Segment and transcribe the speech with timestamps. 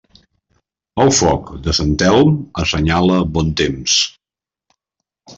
[1.03, 3.99] El foc de Sant Telm assenyala bon temps.